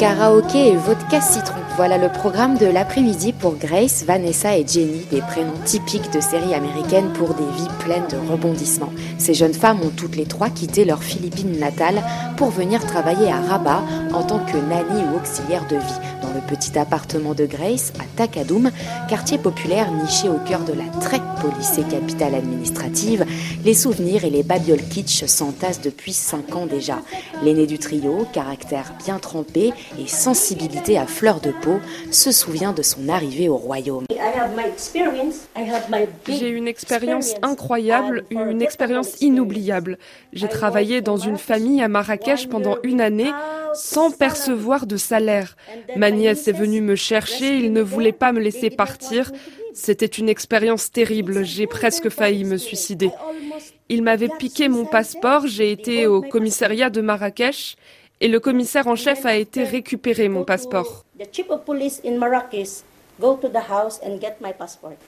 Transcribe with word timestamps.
Karaoké 0.00 0.68
et 0.68 0.76
vodka 0.76 1.20
citron. 1.20 1.60
Voilà 1.76 1.98
le 1.98 2.08
programme 2.08 2.56
de 2.56 2.64
l'après-midi 2.64 3.34
pour 3.34 3.56
Grace, 3.56 4.02
Vanessa 4.06 4.56
et 4.56 4.66
Jenny, 4.66 5.04
des 5.10 5.20
prénoms 5.20 5.52
typiques 5.66 6.10
de 6.10 6.20
séries 6.20 6.54
américaines 6.54 7.12
pour 7.12 7.34
des 7.34 7.44
vies 7.44 7.68
pleines 7.80 8.06
de 8.08 8.16
rebondissements. 8.32 8.94
Ces 9.18 9.34
jeunes 9.34 9.52
femmes 9.52 9.82
ont 9.82 9.92
toutes 9.94 10.16
les 10.16 10.24
trois 10.24 10.48
quitté 10.48 10.86
leur 10.86 11.02
Philippines 11.02 11.58
natale 11.58 12.02
pour 12.38 12.48
venir 12.48 12.80
travailler 12.86 13.30
à 13.30 13.42
Rabat 13.42 13.82
en 14.14 14.22
tant 14.22 14.38
que 14.38 14.56
nanny 14.56 15.02
ou 15.12 15.18
auxiliaire 15.18 15.66
de 15.68 15.76
vie 15.76 16.00
dans 16.30 16.36
le 16.36 16.46
petit 16.46 16.78
appartement 16.78 17.34
de 17.34 17.46
Grace 17.46 17.92
à 17.98 18.04
Takadoum, 18.16 18.70
quartier 19.08 19.38
populaire 19.38 19.90
niché 19.90 20.28
au 20.28 20.38
cœur 20.48 20.60
de 20.60 20.72
la 20.72 20.84
très 21.00 21.20
policée 21.40 21.82
capitale 21.82 22.34
administrative. 22.34 23.24
Les 23.64 23.74
souvenirs 23.74 24.24
et 24.24 24.30
les 24.30 24.42
babioles 24.42 24.82
kitsch 24.82 25.24
s'entassent 25.26 25.80
depuis 25.80 26.12
cinq 26.12 26.54
ans 26.54 26.66
déjà. 26.66 26.98
L'aîné 27.42 27.66
du 27.66 27.78
trio, 27.78 28.26
caractère 28.32 28.92
bien 29.04 29.18
trempé 29.18 29.72
et 29.98 30.06
sensibilité 30.06 30.98
à 30.98 31.06
fleur 31.06 31.40
de 31.40 31.50
peau, 31.50 31.80
se 32.10 32.30
souvient 32.32 32.72
de 32.72 32.82
son 32.82 33.08
arrivée 33.08 33.48
au 33.48 33.56
royaume. 33.56 34.04
J'ai 36.28 36.48
une 36.48 36.68
expérience 36.68 37.34
incroyable, 37.42 38.24
une 38.30 38.62
expérience 38.62 39.20
inoubliable. 39.20 39.98
J'ai 40.32 40.48
travaillé 40.48 41.00
dans 41.00 41.16
une 41.16 41.38
famille 41.38 41.82
à 41.82 41.88
Marrakech 41.88 42.48
pendant 42.48 42.76
une 42.82 43.00
année 43.00 43.32
sans 43.74 44.10
percevoir 44.10 44.86
de 44.86 44.96
salaire. 44.96 45.56
Nièce 46.20 46.48
est 46.48 46.52
venue 46.52 46.82
me 46.82 46.96
chercher, 46.96 47.56
il 47.56 47.72
ne 47.72 47.80
voulait 47.80 48.12
pas 48.12 48.32
me 48.32 48.40
laisser 48.40 48.70
partir. 48.70 49.32
C'était 49.72 50.06
une 50.06 50.28
expérience 50.28 50.90
terrible, 50.90 51.44
j'ai 51.44 51.66
presque 51.66 52.08
failli 52.10 52.44
me 52.44 52.58
suicider. 52.58 53.10
Il 53.88 54.02
m'avait 54.02 54.28
piqué 54.38 54.68
mon 54.68 54.84
passeport, 54.84 55.46
j'ai 55.46 55.72
été 55.72 56.06
au 56.06 56.20
commissariat 56.20 56.90
de 56.90 57.00
Marrakech 57.00 57.76
et 58.20 58.28
le 58.28 58.38
commissaire 58.38 58.86
en 58.86 58.96
chef 58.96 59.24
a 59.24 59.36
été 59.36 59.64
récupérer 59.64 60.28
mon 60.28 60.44
passeport. 60.44 61.04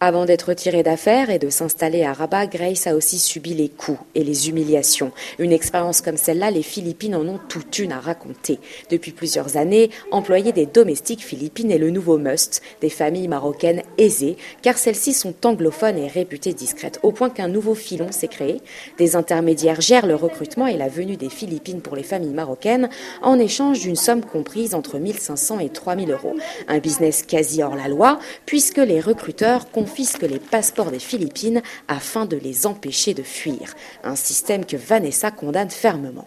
Avant 0.00 0.24
d'être 0.24 0.54
tirée 0.54 0.82
d'affaires 0.82 1.28
et 1.28 1.38
de 1.38 1.50
s'installer 1.50 2.04
à 2.04 2.14
Rabat, 2.14 2.46
Grace 2.46 2.86
a 2.86 2.94
aussi 2.94 3.18
subi 3.18 3.52
les 3.52 3.68
coups 3.68 3.98
et 4.14 4.24
les 4.24 4.48
humiliations. 4.48 5.12
Une 5.38 5.52
expérience 5.52 6.00
comme 6.00 6.16
celle-là, 6.16 6.50
les 6.50 6.62
Philippines 6.62 7.14
en 7.14 7.28
ont 7.28 7.38
toute 7.50 7.78
une 7.78 7.92
à 7.92 8.00
raconter. 8.00 8.60
Depuis 8.88 9.12
plusieurs 9.12 9.58
années, 9.58 9.90
employer 10.10 10.52
des 10.52 10.64
domestiques 10.64 11.22
philippines 11.22 11.70
est 11.70 11.76
le 11.76 11.90
nouveau 11.90 12.16
must 12.16 12.62
des 12.80 12.88
familles 12.88 13.28
marocaines 13.28 13.82
aisées, 13.98 14.38
car 14.62 14.78
celles-ci 14.78 15.12
sont 15.12 15.34
anglophones 15.44 15.98
et 15.98 16.08
réputées 16.08 16.54
discrètes, 16.54 17.00
au 17.02 17.12
point 17.12 17.28
qu'un 17.28 17.48
nouveau 17.48 17.74
filon 17.74 18.10
s'est 18.10 18.28
créé. 18.28 18.62
Des 18.96 19.16
intermédiaires 19.16 19.82
gèrent 19.82 20.06
le 20.06 20.14
recrutement 20.14 20.66
et 20.66 20.78
la 20.78 20.88
venue 20.88 21.18
des 21.18 21.28
Philippines 21.28 21.82
pour 21.82 21.94
les 21.94 22.02
familles 22.02 22.30
marocaines 22.30 22.88
en 23.20 23.38
échange 23.38 23.80
d'une 23.80 23.96
somme 23.96 24.24
comprise 24.24 24.74
entre 24.74 24.98
1500 24.98 25.58
et 25.58 25.68
3000 25.68 26.10
euros. 26.10 26.36
Un 26.68 26.78
business 26.78 27.22
quasi 27.22 27.62
hors 27.62 27.76
la 27.76 27.88
loi 27.88 27.97
puisque 28.46 28.78
les 28.78 29.00
recruteurs 29.00 29.70
confisquent 29.70 30.22
les 30.22 30.38
passeports 30.38 30.90
des 30.90 30.98
Philippines 30.98 31.62
afin 31.88 32.26
de 32.26 32.36
les 32.36 32.66
empêcher 32.66 33.14
de 33.14 33.22
fuir. 33.22 33.74
Un 34.04 34.16
système 34.16 34.64
que 34.64 34.76
Vanessa 34.76 35.30
condamne 35.30 35.70
fermement. 35.70 36.24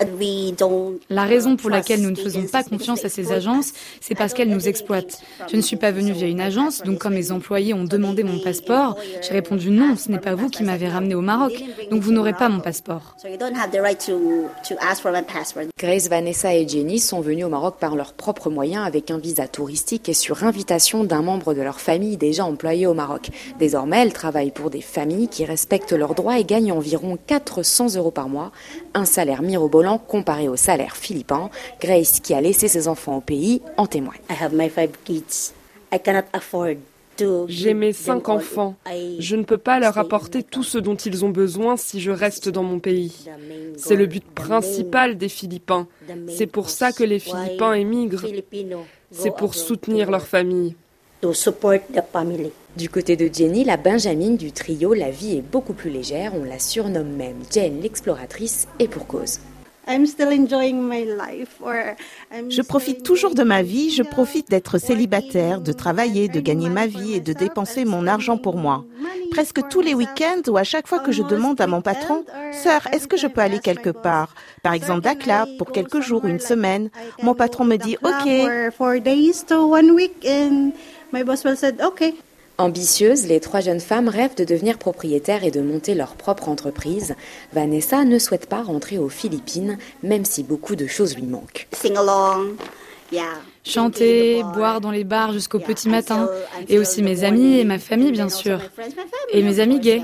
La 1.10 1.24
raison 1.24 1.56
pour 1.56 1.70
laquelle 1.70 2.02
nous 2.02 2.12
ne 2.12 2.16
faisons 2.16 2.44
pas 2.44 2.64
confiance 2.64 3.06
à 3.06 3.10
ces 3.10 3.32
agences, 3.32 3.74
c'est 4.00 4.16
parce 4.16 4.34
qu'elles 4.34 4.50
nous 4.50 4.68
exploitent. 4.68 5.22
Je 5.50 5.56
ne 5.56 5.62
suis 5.62 5.78
pas 5.78 5.92
venue 5.92 6.12
via 6.12 6.28
une 6.28 6.42
agence, 6.42 6.82
donc 6.84 7.00
quand 7.00 7.10
mes 7.10 7.32
employés 7.32 7.74
ont 7.74 7.84
demandé 7.84 8.24
mon 8.24 8.40
passeport, 8.40 8.98
j'ai 9.22 9.34
répondu 9.34 9.70
non, 9.70 9.96
ce 9.96 10.12
n'est 10.12 10.20
pas 10.20 10.36
vous 10.36 10.50
qui 10.50 10.64
m'avez 10.64 10.88
ramené 10.88 11.16
au 11.16 11.22
Maroc, 11.22 11.54
donc 11.90 12.02
vous 12.02 12.12
n'aurez 12.12 12.34
pas 12.34 12.50
mon 12.50 12.60
passeport. 12.60 13.16
Grace, 15.78 16.10
Vanessa 16.10 16.56
et 16.56 16.68
Jenny 16.68 17.00
sont 17.00 17.22
venus 17.22 17.46
au 17.46 17.50
Maroc 17.50 17.76
par 17.80 17.96
leurs 17.96 18.14
propres 18.14 18.50
moyens 18.50 18.86
avec 18.86 19.12
un 19.12 19.18
visa 19.18 19.48
touristique 19.48 20.10
et 20.10 20.14
sur 20.14 20.44
invitation 20.44 21.04
d'un 21.04 21.22
membre 21.22 21.54
de 21.54 21.61
de 21.62 21.64
leur 21.64 21.80
famille 21.80 22.18
déjà 22.18 22.44
employée 22.44 22.88
au 22.88 22.96
Maroc. 22.96 23.30
Désormais, 23.60 24.02
elles 24.02 24.14
travaillent 24.14 24.52
pour 24.52 24.72
des 24.72 24.82
familles 24.82 25.28
qui 25.28 25.46
respectent 25.46 25.94
leurs 25.94 26.16
droits 26.16 26.40
et 26.40 26.44
gagnent 26.44 26.72
environ 26.72 27.20
400 27.28 27.96
euros 27.98 28.10
par 28.10 28.30
mois, 28.30 28.52
un 28.96 29.06
salaire 29.06 29.44
mirobolant 29.44 30.00
comparé 30.00 30.50
au 30.50 30.56
salaire 30.56 30.98
philippin. 30.98 31.52
Grace, 31.80 32.20
qui 32.20 32.34
a 32.34 32.42
laissé 32.42 32.68
ses 32.68 32.88
enfants 32.88 33.18
au 33.18 33.22
pays, 33.22 33.62
en 33.78 33.86
témoigne. 33.86 34.20
J'ai 37.48 37.74
mes 37.76 37.94
cinq 37.94 38.30
enfants. 38.30 38.76
Je 39.20 39.36
ne 39.36 39.44
peux 39.44 39.60
pas 39.60 39.80
leur 39.80 40.00
apporter 40.00 40.42
tout 40.42 40.64
ce 40.64 40.80
dont 40.80 40.96
ils 40.96 41.24
ont 41.24 41.30
besoin 41.30 41.78
si 41.78 42.02
je 42.02 42.10
reste 42.10 42.50
dans 42.50 42.64
mon 42.64 42.80
pays. 42.80 43.30
C'est 43.78 43.96
le 43.96 44.08
but 44.08 44.26
principal 44.26 45.16
des 45.18 45.30
Philippins. 45.30 45.88
C'est 46.28 46.48
pour 46.48 46.70
ça 46.70 46.92
que 46.92 47.04
les 47.04 47.20
Philippins 47.20 47.74
émigrent. 47.74 48.26
C'est 49.12 49.36
pour 49.36 49.54
soutenir 49.54 50.10
leur 50.10 50.26
famille. 50.26 50.76
Du 52.78 52.90
côté 52.90 53.16
de 53.16 53.30
Jenny, 53.32 53.64
la 53.64 53.78
Benjamine 53.78 54.38
du 54.38 54.52
trio, 54.52 54.94
la 54.94 55.12
vie 55.12 55.38
est 55.38 55.42
beaucoup 55.42 55.74
plus 55.74 55.92
légère. 55.92 56.34
On 56.36 56.44
la 56.44 56.58
surnomme 56.58 57.12
même 57.12 57.38
Jane 57.52 57.80
l'exploratrice 57.82 58.68
et 58.80 58.88
pour 58.88 59.06
cause. 59.08 59.40
Je 62.50 62.62
profite 62.62 63.04
toujours 63.04 63.36
de 63.36 63.44
ma 63.44 63.62
vie, 63.62 63.90
je 63.90 64.04
profite 64.04 64.50
d'être 64.50 64.78
célibataire, 64.78 65.62
de 65.62 65.72
travailler, 65.74 66.28
de 66.28 66.40
gagner 66.40 66.70
ma 66.70 66.88
vie 66.88 67.14
et 67.14 67.20
de 67.20 67.34
dépenser 67.34 67.86
mon 67.86 68.08
argent 68.08 68.38
pour 68.38 68.58
moi. 68.58 68.86
Presque 69.32 69.68
tous 69.70 69.82
les 69.82 69.94
week-ends 69.94 70.42
ou 70.50 70.58
à 70.58 70.64
chaque 70.64 70.88
fois 70.88 71.00
que 71.00 71.12
je 71.12 71.24
demande 71.24 71.62
à 71.62 71.68
mon 71.68 71.82
patron, 71.82 72.26
Sœur, 72.52 72.88
est-ce 72.92 73.08
que 73.08 73.18
je 73.18 73.28
peux 73.28 73.42
aller 73.42 73.60
quelque 73.60 73.90
part? 73.90 74.36
Par 74.62 74.74
exemple, 74.74 75.02
Dakla, 75.02 75.48
pour 75.58 75.72
quelques 75.72 76.02
jours 76.02 76.26
ou 76.26 76.28
une 76.28 76.40
semaine. 76.40 76.90
Mon 77.24 77.34
patron 77.34 77.64
me 77.64 77.78
dit 77.78 77.98
OK. 78.04 78.28
Ambitieuses, 82.58 83.26
les 83.26 83.40
trois 83.40 83.62
jeunes 83.62 83.80
femmes 83.80 84.10
rêvent 84.10 84.36
de 84.36 84.44
devenir 84.44 84.78
propriétaires 84.78 85.44
et 85.44 85.52
de 85.52 85.62
monter 85.62 85.96
leur 85.96 86.16
propre 86.16 86.50
entreprise. 86.50 87.16
Vanessa 87.54 88.04
ne 88.04 88.20
souhaite 88.20 88.48
pas 88.48 88.62
rentrer 88.62 88.98
aux 88.98 89.10
Philippines, 89.10 89.78
même 90.04 90.26
si 90.26 90.44
beaucoup 90.44 90.76
de 90.76 90.88
choses 90.88 91.16
lui 91.16 91.26
manquent. 91.26 91.68
Chanter, 93.64 94.44
boire 94.54 94.82
dans 94.82 94.92
les 94.92 95.04
bars 95.04 95.34
jusqu'au 95.34 95.60
petit 95.60 95.90
matin. 95.90 96.30
Et 96.68 96.80
aussi 96.80 97.04
mes 97.04 97.24
amis 97.24 97.60
et 97.60 97.64
ma 97.64 97.80
famille, 97.80 98.12
bien 98.12 98.30
sûr. 98.30 98.60
Et 99.32 99.44
mes 99.44 99.60
amis 99.60 99.80
gays. 99.80 100.04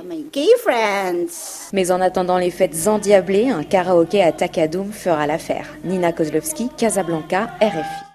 Mais 1.74 1.92
en 1.92 2.02
attendant 2.02 2.38
les 2.38 2.52
fêtes 2.52 2.88
endiablées, 2.88 3.50
un 3.50 3.64
karaoké 3.64 4.22
à 4.24 4.32
Takadoum 4.32 4.92
fera 4.92 5.28
l'affaire. 5.28 5.68
Nina 5.84 6.12
Kozlovski, 6.12 6.70
Casablanca, 6.78 7.50
RFI. 7.62 8.07